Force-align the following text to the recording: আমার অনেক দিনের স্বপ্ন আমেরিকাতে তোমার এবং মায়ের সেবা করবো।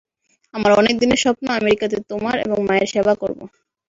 আমার 0.53 0.71
অনেক 0.79 0.95
দিনের 1.01 1.23
স্বপ্ন 1.23 1.45
আমেরিকাতে 1.51 1.97
তোমার 2.09 2.35
এবং 2.45 2.57
মায়ের 2.67 2.91
সেবা 2.93 3.13
করবো। 3.21 3.43